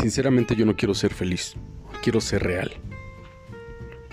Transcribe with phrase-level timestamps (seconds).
[0.00, 1.56] Sinceramente yo no quiero ser feliz,
[2.04, 2.70] quiero ser real.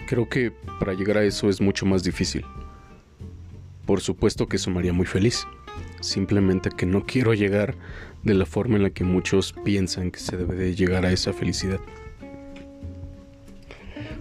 [0.07, 2.43] Creo que para llegar a eso es mucho más difícil.
[3.85, 5.45] Por supuesto que eso me haría muy feliz.
[6.01, 7.75] Simplemente que no quiero llegar
[8.23, 11.33] de la forma en la que muchos piensan que se debe de llegar a esa
[11.33, 11.79] felicidad.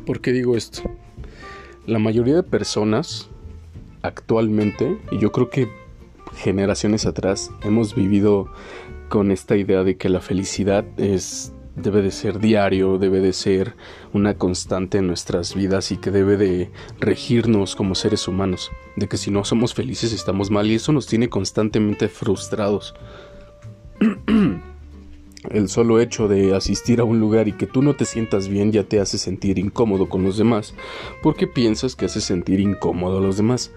[0.05, 0.83] ¿Por qué digo esto?
[1.87, 3.31] La mayoría de personas
[4.03, 5.67] actualmente, y yo creo que
[6.37, 8.53] generaciones atrás, hemos vivido
[9.09, 13.75] con esta idea de que la felicidad es debe de ser diario, debe de ser
[14.13, 19.17] una constante en nuestras vidas y que debe de regirnos como seres humanos, de que
[19.17, 22.95] si no somos felices estamos mal y eso nos tiene constantemente frustrados.
[25.51, 28.73] El solo hecho de asistir a un lugar y que tú no te sientas bien
[28.73, 30.75] ya te hace sentir incómodo con los demás,
[31.23, 33.71] porque piensas que hace sentir incómodo a los demás.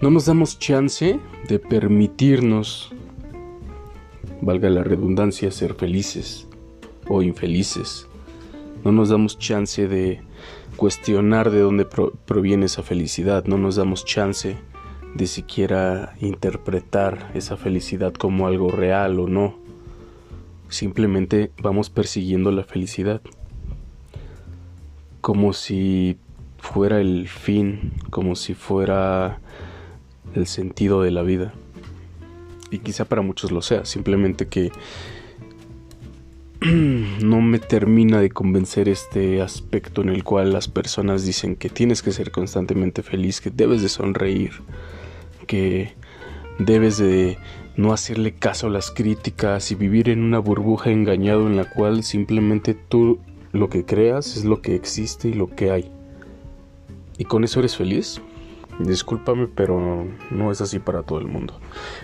[0.00, 2.90] No nos damos chance de permitirnos,
[4.40, 6.45] valga la redundancia, ser felices
[7.08, 8.06] o infelices.
[8.84, 10.20] No nos damos chance de
[10.76, 14.56] cuestionar de dónde proviene esa felicidad, no nos damos chance
[15.14, 19.56] de siquiera interpretar esa felicidad como algo real o no.
[20.68, 23.20] Simplemente vamos persiguiendo la felicidad
[25.20, 26.18] como si
[26.58, 29.40] fuera el fin, como si fuera
[30.34, 31.52] el sentido de la vida.
[32.70, 34.70] Y quizá para muchos lo sea, simplemente que
[37.22, 42.02] no me termina de convencer este aspecto en el cual las personas dicen que tienes
[42.02, 44.52] que ser constantemente feliz, que debes de sonreír,
[45.46, 45.94] que
[46.58, 47.38] debes de
[47.76, 52.02] no hacerle caso a las críticas y vivir en una burbuja engañado en la cual
[52.02, 53.20] simplemente tú
[53.52, 55.90] lo que creas es lo que existe y lo que hay.
[57.18, 58.20] ¿Y con eso eres feliz?
[58.78, 61.58] Discúlpame, pero no es así para todo el mundo.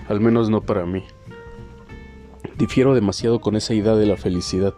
[0.09, 1.05] Al menos no para mí.
[2.63, 4.75] Difiero demasiado con esa idea de la felicidad.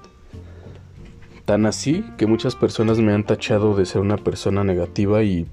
[1.44, 5.46] Tan así que muchas personas me han tachado de ser una persona negativa y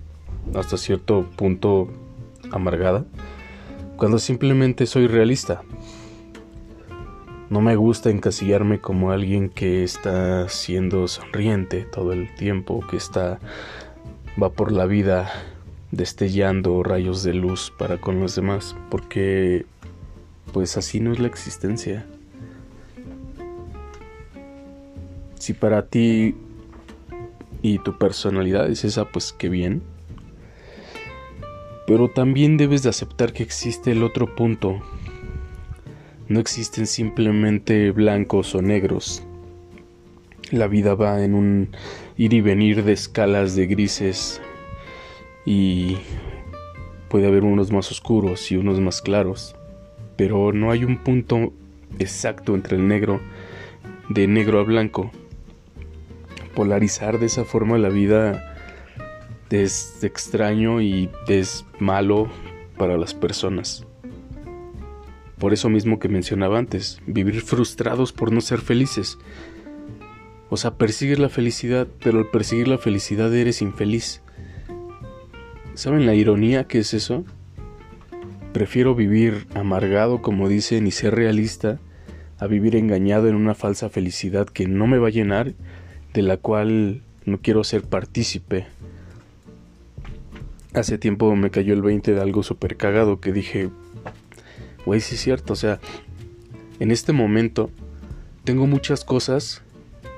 [0.55, 1.89] hasta cierto punto
[2.49, 3.03] amargada,
[3.97, 5.63] cuando simplemente soy realista.
[7.49, 13.39] No me gusta encasillarme como alguien que está siendo sonriente todo el tiempo, que está
[14.41, 15.29] va por la vida
[15.91, 19.65] destellando rayos de luz para con los demás, porque
[20.53, 22.05] pues así no es la existencia.
[25.41, 26.35] Si para ti
[27.63, 29.81] y tu personalidad es esa, pues qué bien.
[31.87, 34.79] Pero también debes de aceptar que existe el otro punto.
[36.27, 39.23] No existen simplemente blancos o negros.
[40.51, 41.69] La vida va en un
[42.17, 44.39] ir y venir de escalas de grises
[45.43, 45.97] y
[47.09, 49.55] puede haber unos más oscuros y unos más claros,
[50.17, 51.51] pero no hay un punto
[51.97, 53.19] exacto entre el negro
[54.07, 55.09] de negro a blanco
[56.53, 58.55] polarizar de esa forma la vida
[59.49, 62.29] es extraño y es malo
[62.77, 63.85] para las personas.
[65.37, 69.17] Por eso mismo que mencionaba antes, vivir frustrados por no ser felices.
[70.49, 74.21] O sea, persigues la felicidad, pero al perseguir la felicidad eres infeliz.
[75.73, 77.25] ¿Saben la ironía que es eso?
[78.53, 81.79] Prefiero vivir amargado, como dicen, y ser realista,
[82.37, 85.53] a vivir engañado en una falsa felicidad que no me va a llenar
[86.13, 88.67] de la cual no quiero ser partícipe.
[90.73, 93.69] Hace tiempo me cayó el 20 de algo súper cagado que dije,
[94.85, 95.79] güey, sí es cierto, o sea,
[96.79, 97.69] en este momento
[98.43, 99.61] tengo muchas cosas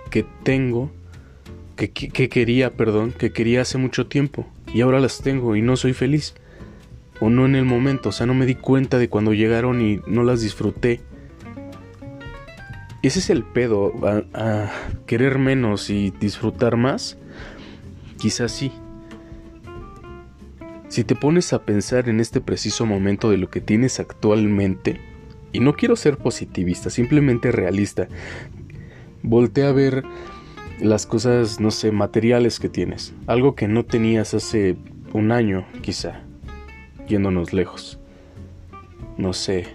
[0.10, 0.92] que tengo,
[1.76, 5.76] que, que, quería, perdón, que quería hace mucho tiempo y ahora las tengo y no
[5.76, 6.36] soy feliz.
[7.20, 10.02] O no en el momento, o sea, no me di cuenta de cuando llegaron y
[10.08, 11.00] no las disfruté
[13.08, 13.94] ese es el pedo,
[14.34, 14.72] a,
[15.06, 17.18] querer menos y disfrutar más.
[18.18, 18.72] Quizás sí.
[20.88, 25.02] Si te pones a pensar en este preciso momento de lo que tienes actualmente,
[25.52, 28.08] y no quiero ser positivista, simplemente realista,
[29.22, 30.04] voltea a ver
[30.80, 34.78] las cosas, no sé, materiales que tienes, algo que no tenías hace
[35.12, 36.22] un año, quizá,
[37.08, 38.00] yéndonos lejos.
[39.18, 39.68] No sé,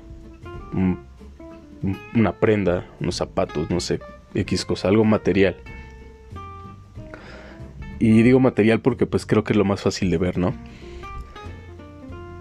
[2.14, 4.00] una prenda, unos zapatos, no sé,
[4.34, 5.56] X cosa, algo material.
[7.98, 10.54] Y digo material porque pues creo que es lo más fácil de ver, ¿no?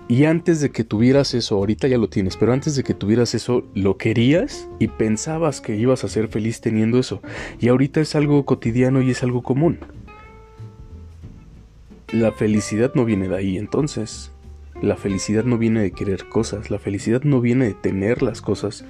[0.09, 3.35] Y antes de que tuvieras eso, ahorita ya lo tienes, pero antes de que tuvieras
[3.35, 7.21] eso, lo querías y pensabas que ibas a ser feliz teniendo eso.
[7.59, 9.79] Y ahorita es algo cotidiano y es algo común.
[12.13, 14.31] La felicidad no viene de ahí entonces.
[14.81, 18.85] La felicidad no viene de querer cosas, la felicidad no viene de tener las cosas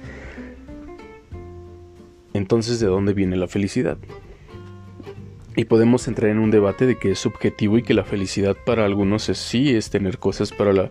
[2.38, 3.98] entonces ¿de dónde viene la felicidad?
[5.56, 8.84] Y podemos entrar en un debate de que es subjetivo y que la felicidad para
[8.84, 10.90] algunos es sí, es tener cosas, para,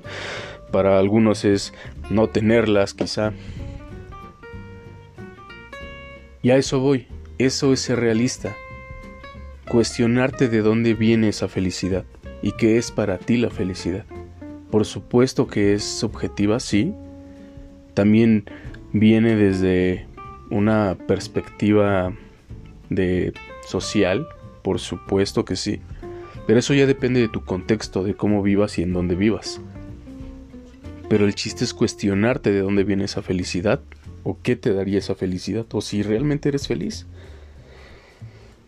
[0.71, 1.73] para algunos es
[2.09, 3.31] no tenerlas quizá.
[6.41, 7.07] Y a eso voy,
[7.37, 8.55] eso es ser realista.
[9.69, 12.03] Cuestionarte de dónde viene esa felicidad
[12.41, 14.05] y qué es para ti la felicidad.
[14.69, 16.93] Por supuesto que es subjetiva, sí.
[17.93, 18.45] También
[18.91, 20.07] viene desde
[20.49, 22.13] una perspectiva
[22.89, 23.33] de
[23.65, 24.27] social,
[24.61, 25.81] por supuesto que sí.
[26.45, 29.61] Pero eso ya depende de tu contexto, de cómo vivas y en dónde vivas.
[31.09, 33.81] Pero el chiste es cuestionarte de dónde viene esa felicidad,
[34.23, 37.05] o qué te daría esa felicidad, o si realmente eres feliz.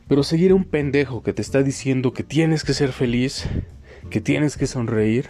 [0.08, 3.46] Pero seguir a un pendejo que te está diciendo que tienes que ser feliz,
[4.10, 5.28] que tienes que sonreír,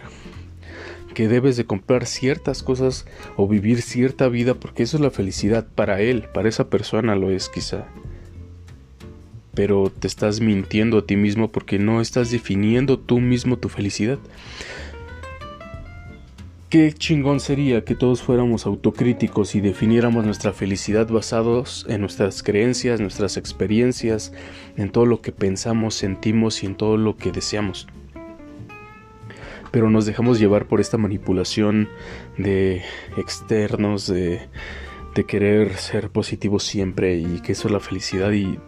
[1.14, 5.66] que debes de comprar ciertas cosas o vivir cierta vida porque eso es la felicidad
[5.74, 7.86] para él, para esa persona lo es quizá.
[9.54, 14.18] Pero te estás mintiendo a ti mismo porque no estás definiendo tú mismo tu felicidad.
[16.68, 23.00] Qué chingón sería que todos fuéramos autocríticos y definiéramos nuestra felicidad basados en nuestras creencias,
[23.00, 24.32] nuestras experiencias,
[24.76, 27.88] en todo lo que pensamos, sentimos y en todo lo que deseamos
[29.70, 31.88] pero nos dejamos llevar por esta manipulación
[32.38, 32.82] de
[33.16, 34.48] externos, de,
[35.14, 38.58] de querer ser positivos siempre y que eso es la felicidad y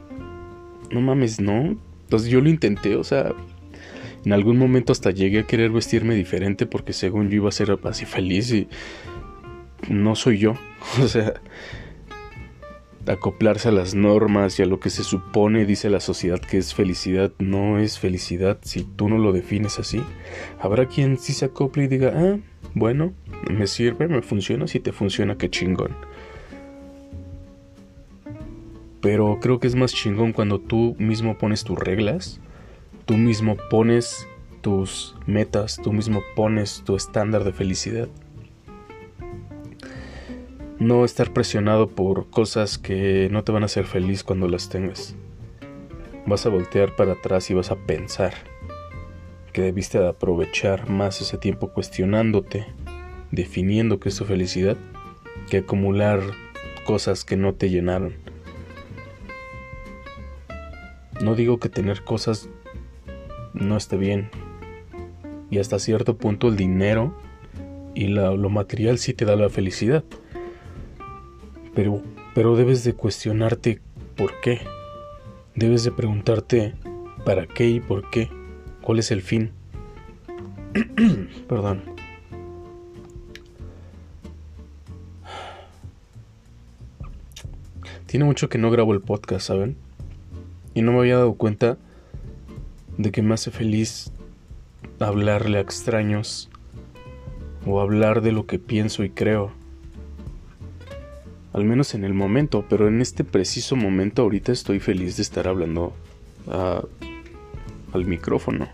[0.90, 1.76] no mames, no.
[2.04, 3.32] Entonces yo lo intenté, o sea,
[4.24, 7.76] en algún momento hasta llegué a querer vestirme diferente porque según yo iba a ser
[7.84, 8.68] así feliz y
[9.88, 10.54] no soy yo.
[11.02, 11.34] O sea,
[13.06, 16.74] acoplarse a las normas y a lo que se supone, dice la sociedad, que es
[16.74, 20.02] felicidad, no es felicidad si tú no lo defines así.
[20.60, 22.38] Habrá quien sí se acople y diga, ah,
[22.74, 23.12] bueno,
[23.50, 25.96] me sirve, me funciona, si te funciona, qué chingón.
[29.00, 32.40] Pero creo que es más chingón cuando tú mismo pones tus reglas,
[33.04, 34.28] tú mismo pones
[34.60, 38.08] tus metas, tú mismo pones tu estándar de felicidad
[40.82, 45.14] no estar presionado por cosas que no te van a hacer feliz cuando las tengas.
[46.26, 48.34] Vas a voltear para atrás y vas a pensar
[49.52, 52.66] que debiste aprovechar más ese tiempo cuestionándote,
[53.30, 54.76] definiendo qué es tu felicidad,
[55.48, 56.20] que acumular
[56.84, 58.14] cosas que no te llenaron.
[61.22, 62.48] No digo que tener cosas
[63.54, 64.30] no esté bien.
[65.48, 67.14] Y hasta cierto punto el dinero
[67.94, 70.02] y lo material sí te da la felicidad
[71.74, 72.02] pero,
[72.34, 73.80] pero debes de cuestionarte
[74.16, 74.60] por qué.
[75.54, 76.74] Debes de preguntarte
[77.24, 78.30] para qué y por qué.
[78.82, 79.52] ¿Cuál es el fin?
[81.48, 81.82] Perdón.
[88.06, 89.76] Tiene mucho que no grabo el podcast, ¿saben?
[90.74, 91.78] Y no me había dado cuenta
[92.98, 94.12] de que me hace feliz
[95.00, 96.50] hablarle a extraños
[97.66, 99.52] o hablar de lo que pienso y creo
[101.52, 105.48] al menos en el momento, pero en este preciso momento ahorita estoy feliz de estar
[105.48, 105.94] hablando
[107.92, 108.68] al micrófono.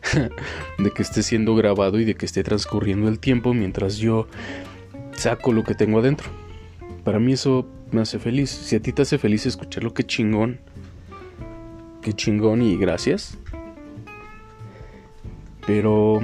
[0.78, 4.26] de que esté siendo grabado y de que esté transcurriendo el tiempo mientras yo
[5.12, 6.30] saco lo que tengo adentro.
[7.04, 8.50] Para mí eso me hace feliz.
[8.50, 10.60] Si a ti te hace feliz escucharlo, qué chingón.
[12.02, 13.36] Qué chingón y gracias.
[15.66, 16.20] Pero...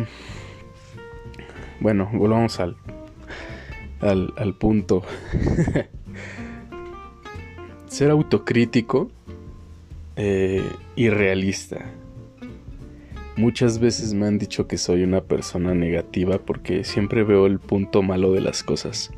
[1.78, 2.74] Bueno, volvamos al,
[4.00, 5.02] al, punto.
[7.88, 9.10] Ser autocrítico
[10.16, 11.84] eh, y realista.
[13.36, 18.02] Muchas veces me han dicho que soy una persona negativa porque siempre veo el punto
[18.02, 19.10] malo de las cosas.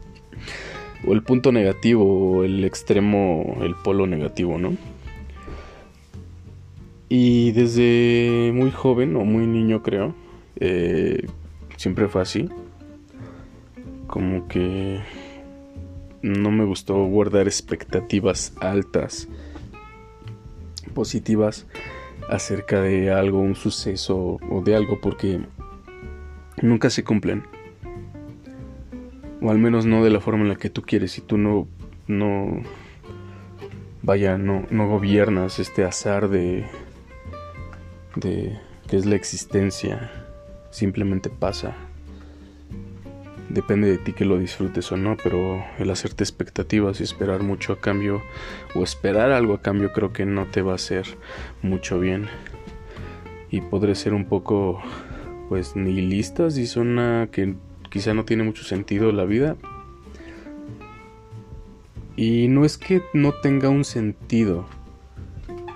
[1.07, 2.05] O el punto negativo,
[2.39, 4.77] o el extremo, el polo negativo, ¿no?
[7.09, 10.15] Y desde muy joven o muy niño creo,
[10.57, 11.27] eh,
[11.77, 12.49] siempre fue así
[14.09, 15.01] como que
[16.23, 19.29] no me gustó guardar expectativas altas,
[20.95, 21.67] positivas
[22.29, 25.41] acerca de algo, un suceso o de algo porque
[26.61, 27.45] nunca se cumplen.
[29.41, 31.69] O al menos no de la forma en la que tú quieres y tú no
[32.09, 32.63] no
[34.03, 36.67] vaya, no no gobiernas este azar de
[38.17, 40.11] de que es la existencia.
[40.71, 41.88] Simplemente pasa
[43.49, 47.73] depende de ti que lo disfrutes o no, pero el hacerte expectativas y esperar mucho
[47.73, 48.23] a cambio
[48.75, 51.07] o esperar algo a cambio creo que no te va a hacer
[51.63, 52.27] mucho bien
[53.51, 54.81] y podré ser un poco
[55.49, 57.55] pues nihilistas y suena que
[57.89, 59.57] quizá no tiene mucho sentido la vida
[62.19, 64.67] Y no es que no tenga un sentido.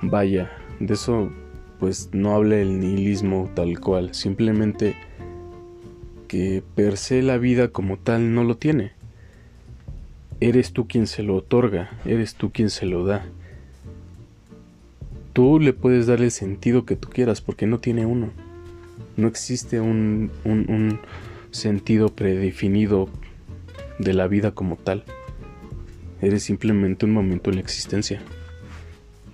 [0.03, 0.51] Vaya,
[0.81, 1.31] de eso
[1.79, 4.97] pues no hable el nihilismo tal cual, simplemente
[6.33, 8.93] que per se la vida como tal no lo tiene.
[10.41, 13.27] Eres tú quien se lo otorga, eres tú quien se lo da.
[15.35, 18.31] Tú le puedes dar el sentido que tú quieras porque no tiene uno.
[19.19, 21.01] No existe un, un, un
[21.51, 23.11] sentido predefinido
[23.99, 25.05] de la vida como tal.
[26.23, 28.23] Eres simplemente un momento en la existencia.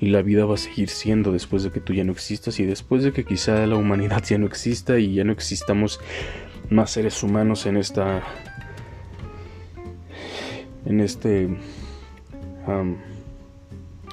[0.01, 2.65] Y la vida va a seguir siendo después de que tú ya no existas y
[2.65, 6.01] después de que quizá la humanidad ya no exista y ya no existamos
[6.71, 8.23] más seres humanos en esta
[10.85, 11.49] en este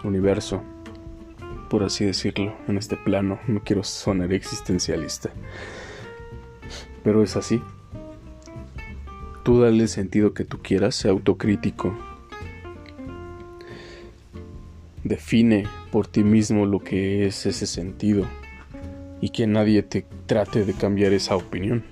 [0.03, 0.63] universo
[1.69, 3.39] por así decirlo en este plano.
[3.47, 5.31] No quiero sonar existencialista
[7.05, 7.61] pero es así.
[9.43, 11.95] Tú dale el sentido que tú quieras sea autocrítico.
[15.03, 18.25] Define por ti mismo lo que es ese sentido
[19.21, 21.83] y que nadie te trate de cambiar esa opinión.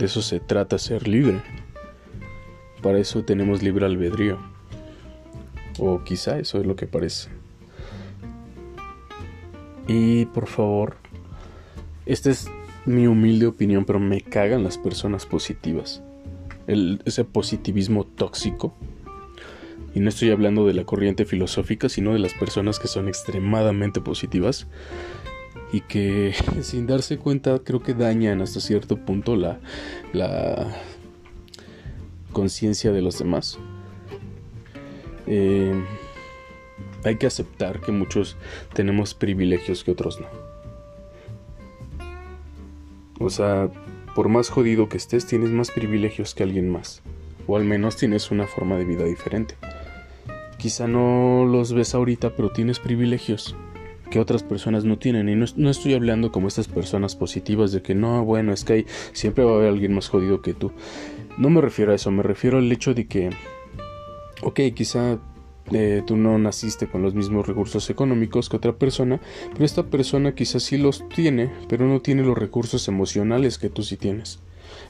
[0.00, 1.42] De eso se trata ser libre.
[2.80, 4.38] Para eso tenemos libre albedrío.
[5.78, 7.28] O quizá eso es lo que parece.
[9.86, 10.96] Y por favor,
[12.06, 12.48] esta es
[12.86, 16.02] mi humilde opinión, pero me cagan las personas positivas.
[16.66, 18.74] Ese positivismo tóxico
[19.94, 24.00] y no estoy hablando de la corriente filosófica, sino de las personas que son extremadamente
[24.00, 24.66] positivas
[25.72, 29.60] y que sin darse cuenta creo que dañan hasta cierto punto la,
[30.12, 30.74] la
[32.32, 33.58] conciencia de los demás.
[35.26, 35.74] Eh,
[37.04, 38.36] hay que aceptar que muchos
[38.74, 40.26] tenemos privilegios que otros no.
[43.18, 43.70] O sea,
[44.14, 47.02] por más jodido que estés, tienes más privilegios que alguien más.
[47.46, 49.56] O al menos tienes una forma de vida diferente.
[50.58, 53.56] Quizá no los ves ahorita, pero tienes privilegios
[54.10, 55.28] que otras personas no tienen.
[55.28, 59.44] Y no, estoy hablando como estas personas positivas de que no, bueno, es que siempre
[59.44, 60.72] va a haber alguien más jodido que tú.
[61.38, 63.30] No me refiero a eso, me refiero al hecho de que,
[64.42, 65.18] ok, quizá
[65.72, 69.20] eh, tú no naciste con los mismos recursos económicos que otra persona,
[69.52, 73.82] pero esta persona quizás sí los tiene, pero no tiene los recursos emocionales que tú
[73.82, 74.40] sí tienes.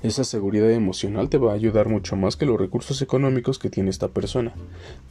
[0.02, 3.90] Esa seguridad emocional te va a ayudar mucho más que los recursos económicos que tiene
[3.90, 4.54] esta persona.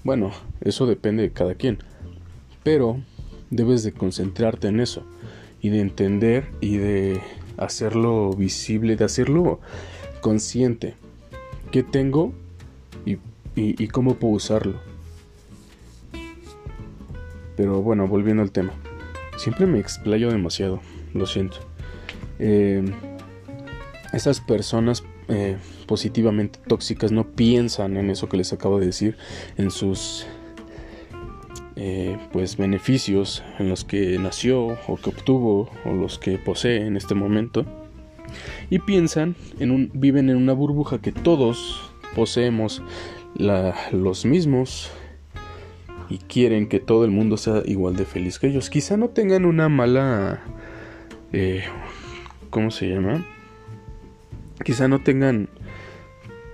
[0.04, 1.78] Bueno, eso depende de cada quien.
[2.63, 3.00] Pero
[3.50, 5.03] debes de concentrarte en eso
[5.62, 7.22] y de entender y de
[7.58, 9.60] hacerlo visible, de hacerlo
[10.22, 10.96] consciente.
[11.72, 12.34] ¿Qué tengo
[13.56, 14.79] y, cómo puedo usarlo?
[17.58, 18.72] Pero bueno, volviendo al tema.
[19.38, 20.79] Siempre me explayo demasiado,
[21.13, 21.58] lo siento.
[22.39, 22.86] Eh,
[24.13, 29.18] esas personas eh, positivamente tóxicas no piensan en eso que les acabo de decir,
[29.58, 30.25] en sus
[31.79, 36.98] eh, pues beneficios en los que nació o que obtuvo o los que posee en
[36.98, 37.65] este momento.
[38.69, 42.83] Y piensan en un viven en una burbuja que todos poseemos
[43.36, 44.91] los mismos
[46.09, 48.69] y quieren que todo el mundo sea igual de feliz que ellos.
[48.69, 50.41] Quizá no tengan una mala
[51.31, 51.63] eh,
[52.50, 53.25] ¿cómo se llama?
[54.63, 55.50] quizá no tengan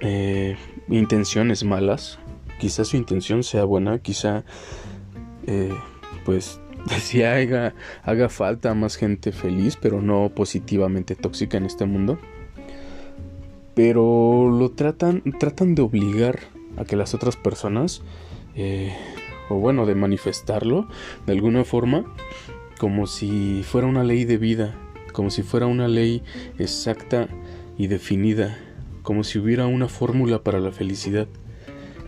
[0.01, 0.57] eh,
[0.89, 2.19] intenciones malas,
[2.59, 4.43] quizá su intención sea buena, quizá
[5.47, 5.73] eh,
[6.25, 6.59] pues
[6.99, 7.73] si haga,
[8.03, 12.19] haga falta más gente feliz, pero no positivamente tóxica en este mundo.
[13.73, 16.39] Pero lo tratan, tratan de obligar
[16.77, 18.01] a que las otras personas,
[18.55, 18.93] eh,
[19.49, 20.87] o bueno, de manifestarlo
[21.25, 22.05] de alguna forma,
[22.79, 24.75] como si fuera una ley de vida,
[25.11, 26.23] como si fuera una ley
[26.57, 27.27] exacta
[27.77, 28.57] y definida,
[29.01, 31.27] como si hubiera una fórmula para la felicidad.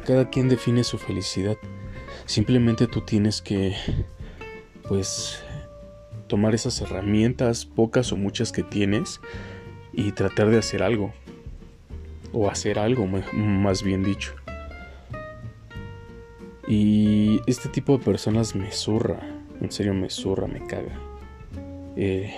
[0.06, 1.58] Cada quien define su felicidad.
[2.28, 3.74] Simplemente tú tienes que,
[4.88, 5.42] pues,
[6.28, 9.22] tomar esas herramientas, pocas o muchas que tienes,
[9.94, 11.14] y tratar de hacer algo.
[12.34, 14.36] O hacer algo, más bien dicho.
[16.68, 19.22] Y este tipo de personas me zurra.
[19.62, 21.00] En serio me zurra, me caga.
[21.96, 22.36] Eh,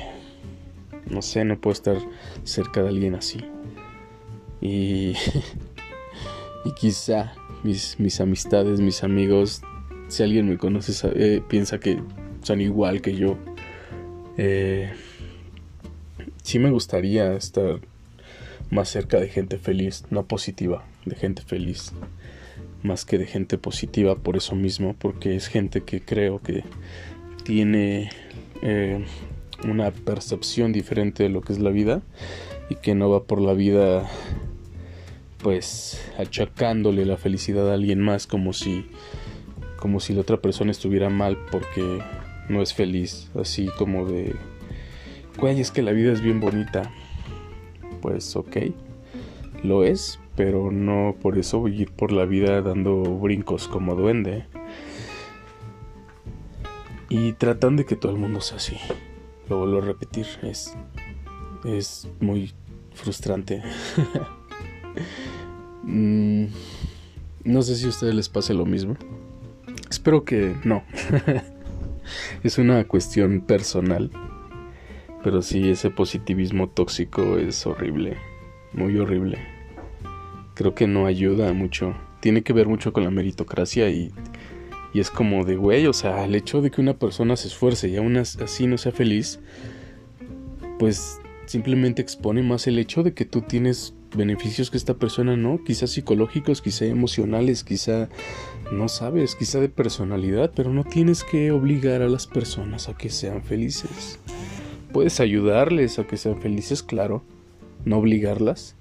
[1.09, 1.97] no sé, no puedo estar
[2.43, 3.43] cerca de alguien así.
[4.61, 5.15] Y,
[6.65, 9.63] y quizá mis, mis amistades, mis amigos,
[10.09, 11.99] si alguien me conoce, piensa que
[12.43, 13.37] son igual que yo.
[14.37, 14.91] Eh,
[16.43, 17.79] sí me gustaría estar
[18.69, 21.93] más cerca de gente feliz, no positiva, de gente feliz,
[22.83, 26.63] más que de gente positiva por eso mismo, porque es gente que creo que
[27.43, 28.09] tiene
[28.61, 29.05] eh,
[29.63, 32.01] una percepción diferente de lo que es la vida
[32.69, 34.09] y que no va por la vida
[35.41, 38.85] pues achacándole la felicidad a alguien más como si
[39.79, 41.99] como si la otra persona estuviera mal porque
[42.49, 44.35] no es feliz, así como de
[45.39, 46.91] güey, es que la vida es bien bonita.
[48.01, 48.57] Pues ok,
[49.63, 53.95] lo es, pero no por eso voy a ir por la vida dando brincos como
[53.95, 54.45] duende.
[57.09, 58.77] Y tratan de que todo el mundo sea así.
[59.49, 60.75] Lo vuelvo a repetir, es,
[61.65, 62.53] es muy
[62.93, 63.63] frustrante.
[65.81, 66.47] Mm,
[67.45, 68.95] no sé si a ustedes les pase lo mismo.
[69.89, 70.83] Espero que no.
[72.43, 74.11] es una cuestión personal.
[75.23, 78.17] Pero sí, ese positivismo tóxico es horrible.
[78.73, 79.37] Muy horrible.
[80.53, 81.95] Creo que no ayuda mucho.
[82.21, 84.11] Tiene que ver mucho con la meritocracia y,
[84.93, 87.89] y es como de, güey, o sea, el hecho de que una persona se esfuerce
[87.89, 89.39] y aún así no sea feliz,
[90.77, 95.63] pues simplemente expone más el hecho de que tú tienes beneficios que esta persona no,
[95.63, 98.09] quizá psicológicos, quizá emocionales, quizá
[98.71, 103.09] no sabes, quizá de personalidad, pero no tienes que obligar a las personas a que
[103.09, 104.19] sean felices.
[104.91, 107.23] Puedes ayudarles a que sean felices, claro,
[107.85, 108.75] no obligarlas.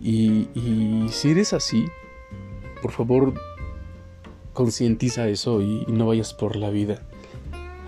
[0.00, 1.84] Y, y si eres así,
[2.80, 3.34] por favor,
[4.52, 7.02] concientiza eso y, y no vayas por la vida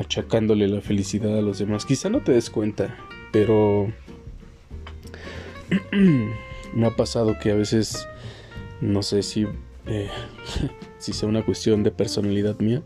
[0.01, 1.85] achacándole la felicidad a los demás.
[1.85, 2.97] Quizá no te des cuenta,
[3.33, 3.93] pero
[6.75, 8.09] me ha pasado que a veces,
[8.81, 9.47] no sé si,
[9.87, 10.09] eh,
[10.99, 12.83] si sea una cuestión de personalidad mía,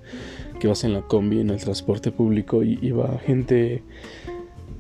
[0.61, 3.83] que vas en la combi, en el transporte público y, va gente...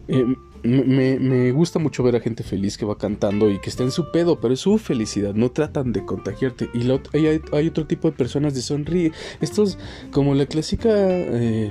[0.08, 0.24] Eh,
[0.64, 4.10] me, gusta mucho ver a gente feliz que va cantando y que está en su
[4.10, 6.70] pedo, pero es su felicidad, no tratan de contagiarte.
[6.72, 9.12] Y hay, otro tipo de personas de sonríe.
[9.42, 9.78] Estos,
[10.10, 11.70] como la clásica eh,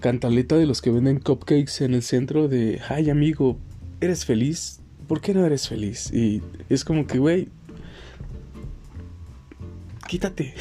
[0.00, 3.58] cantaleta de los que venden cupcakes en el centro de, ay amigo,
[4.00, 4.80] ¿eres feliz?
[5.08, 6.12] ¿Por qué no eres feliz?
[6.12, 7.48] Y es como que, güey,
[10.06, 10.54] quítate.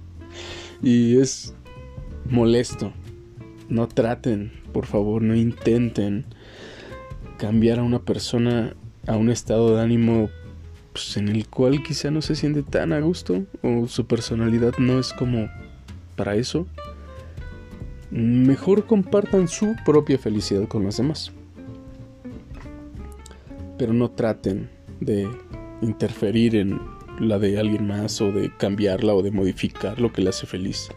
[0.82, 1.54] y es
[2.28, 2.92] molesto.
[3.68, 6.26] No traten, por favor, no intenten
[7.38, 10.28] cambiar a una persona a un estado de ánimo
[10.92, 15.00] pues, en el cual quizá no se siente tan a gusto o su personalidad no
[15.00, 15.48] es como
[16.14, 16.66] para eso.
[18.10, 21.32] Mejor compartan su propia felicidad con los demás
[23.82, 25.28] pero no traten de
[25.80, 26.80] interferir en
[27.18, 30.88] la de alguien más o de cambiarla o de modificar lo que le hace feliz.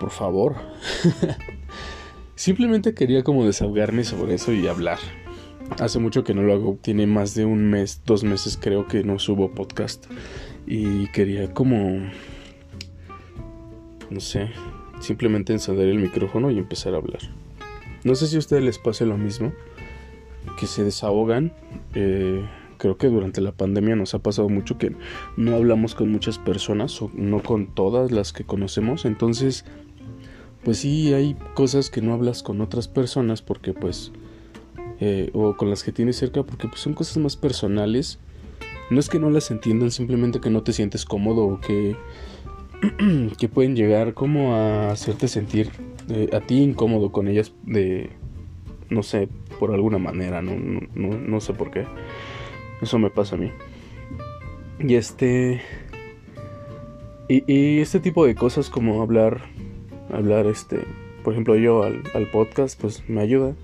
[0.00, 0.56] Por favor.
[2.34, 4.98] Simplemente quería como desahogarme sobre eso y hablar.
[5.78, 9.04] Hace mucho que no lo hago, tiene más de un mes, dos meses creo que
[9.04, 10.06] no subo podcast.
[10.66, 12.10] Y quería como...
[14.10, 14.50] No sé,
[14.98, 17.20] simplemente encender el micrófono y empezar a hablar.
[18.02, 19.52] No sé si a ustedes les pase lo mismo
[20.58, 21.52] que se desahogan.
[21.94, 22.44] Eh,
[22.78, 24.94] creo que durante la pandemia nos ha pasado mucho que
[25.36, 29.04] no hablamos con muchas personas o no con todas las que conocemos.
[29.04, 29.64] Entonces,
[30.64, 34.12] pues sí hay cosas que no hablas con otras personas porque pues...
[35.00, 38.20] Eh, o con las que tienes cerca porque pues son cosas más personales.
[38.90, 41.96] No es que no las entiendan, simplemente que no te sientes cómodo o que,
[43.38, 45.70] que pueden llegar como a hacerte sentir
[46.08, 48.10] eh, a ti incómodo con ellas de,
[48.90, 49.28] no sé,
[49.64, 50.52] por alguna manera, no,
[50.94, 51.86] no, no, sé por qué.
[52.82, 53.50] Eso me pasa a mí.
[54.78, 55.62] Y este...
[57.28, 59.40] Y, este tipo de cosas como hablar,
[60.12, 60.80] hablar este,
[61.22, 63.54] por ejemplo yo al, al, podcast, pues me ayuda.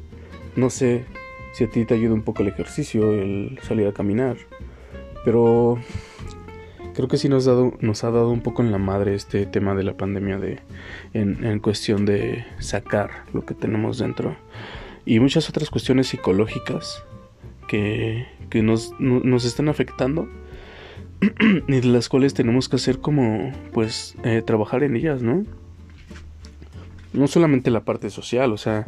[0.57, 1.05] No sé
[1.53, 4.39] si a ti te ayuda un poco el ejercicio, el salir a caminar.
[5.23, 5.77] Pero
[6.95, 9.75] creo que sí nos, dado, nos ha dado un poco en la madre este tema
[9.75, 10.61] de la pandemia de,
[11.13, 14.35] en, en cuestión de sacar lo que tenemos dentro
[15.05, 17.03] y muchas otras cuestiones psicológicas
[17.69, 20.29] que, que nos, nos, están afectando
[21.69, 25.45] y de las cuales tenemos que hacer como pues eh, trabajar en ellas, ¿no?
[27.13, 28.87] No solamente la parte social, o sea,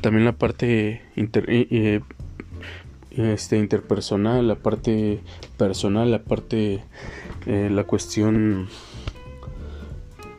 [0.00, 2.00] también la parte inter, eh,
[3.10, 5.20] este, interpersonal, la parte
[5.56, 6.82] personal, la parte,
[7.46, 8.68] eh, la cuestión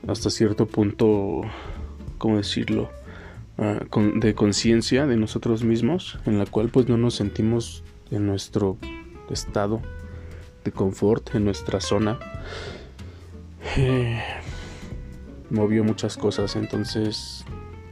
[0.08, 1.41] hasta cierto punto,
[2.17, 2.89] ¿cómo decirlo?
[3.57, 3.79] Ah,
[4.15, 8.77] de conciencia de nosotros mismos, en la cual pues no nos sentimos en nuestro
[9.29, 9.81] estado
[10.65, 12.19] de confort, en nuestra zona.
[13.77, 14.21] Eh,
[15.49, 17.45] movió muchas cosas, entonces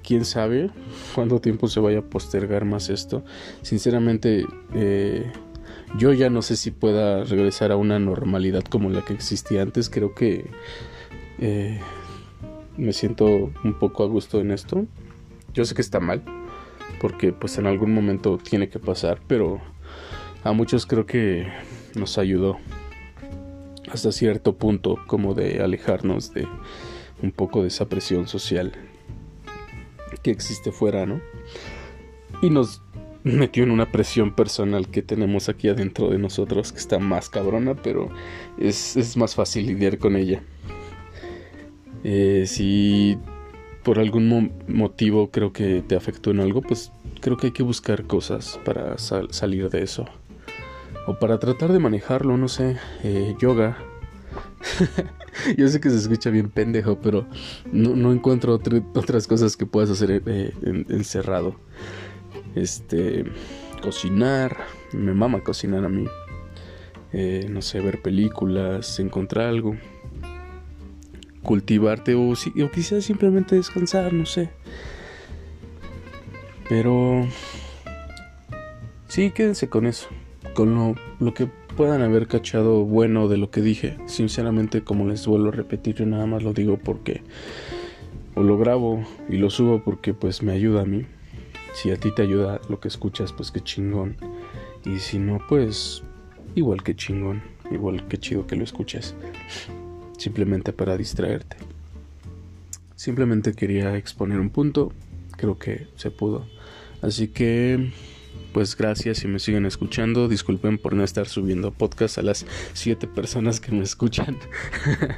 [0.04, 0.70] quién sabe
[1.16, 3.24] cuánto tiempo se vaya a postergar más esto.
[3.62, 5.32] Sinceramente, eh,
[5.98, 9.90] yo ya no sé si pueda regresar a una normalidad como la que existía antes.
[9.90, 10.52] Creo que
[11.40, 11.80] eh,
[12.76, 14.86] me siento un poco a gusto en esto.
[15.54, 16.24] Yo sé que está mal,
[17.00, 19.62] porque pues en algún momento tiene que pasar, pero
[20.44, 21.48] a muchos creo que
[21.96, 22.58] nos ayudó
[23.92, 26.48] hasta cierto punto como de alejarnos de
[27.22, 28.74] un poco de esa presión social
[30.24, 31.22] que existe fuera, ¿no?
[32.42, 32.82] Y nos
[33.24, 37.76] metió en una presión personal que tenemos aquí adentro de nosotros que está más cabrona,
[37.76, 38.10] pero
[38.58, 40.42] es, más fácil lidiar con ella.
[42.04, 43.18] Eh, si
[43.84, 46.92] por algún motivo creo que te afectó en algo, pues
[47.22, 50.06] creo que hay que buscar cosas para salir de eso.
[51.06, 53.78] O para tratar de manejarlo, no sé, eh, yoga.
[55.58, 57.26] Yo sé que se escucha bien pendejo, pero
[57.72, 58.54] no, encuentro
[58.94, 60.54] otras cosas que puedas hacer eh,
[60.90, 61.56] encerrado.
[62.56, 63.26] Este,
[63.82, 64.58] cocinar,
[64.94, 66.08] me mama cocinar a mí.
[67.12, 69.76] Eh, no sé, ver películas, encontrar algo.
[71.44, 74.50] Cultivarte o, o quizás simplemente descansar, no sé.
[76.70, 77.28] Pero...
[79.08, 80.08] Sí, quédense con eso.
[80.56, 83.98] Con lo, lo que puedan haber cachado bueno de lo que dije.
[84.06, 87.22] Sinceramente, como les vuelvo a repetir, yo nada más lo digo porque...
[88.36, 91.06] O lo grabo y lo subo porque pues me ayuda a mí.
[91.74, 94.16] Si a ti te ayuda lo que escuchas, pues qué chingón.
[94.86, 96.04] Y si no, pues
[96.56, 99.16] igual que chingón, igual que chido que lo escuches.
[100.18, 101.58] Simplemente para distraerte.
[102.96, 104.94] Simplemente quería exponer un punto,
[105.36, 106.46] creo que se pudo.
[107.02, 107.92] Así que,
[108.54, 110.28] pues gracias si me siguen escuchando.
[110.28, 114.38] Disculpen por no estar subiendo podcast a las 7 personas que me escuchan.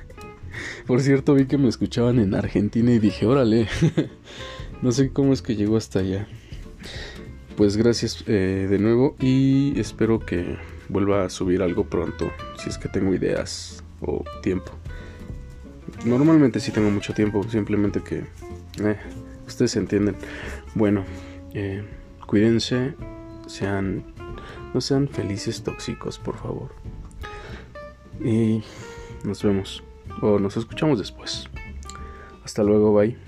[0.88, 3.68] por cierto, vi que me escuchaban en Argentina y dije, órale,
[4.82, 6.28] no sé cómo es que llegó hasta allá
[7.56, 10.58] pues gracias eh, de nuevo y espero que
[10.90, 12.32] vuelva a subir algo pronto,
[12.62, 14.72] si es que tengo ideas o tiempo.
[16.04, 18.26] Normalmente sí tengo mucho tiempo, simplemente que
[18.84, 18.98] eh,
[19.48, 20.16] ustedes entienden.
[20.74, 21.06] Bueno,
[21.54, 21.84] eh,
[22.28, 22.96] cuídense,
[23.48, 24.04] sean,
[24.74, 26.70] no sean felices tóxicos, por favor.
[28.24, 28.64] Y
[29.24, 29.84] nos vemos
[30.22, 31.50] o nos escuchamos después.
[32.44, 33.25] Hasta luego, bye.